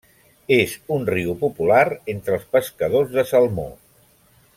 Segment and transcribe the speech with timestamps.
[0.55, 1.83] És un riu popular
[2.15, 3.67] entre els pescadors de salmó.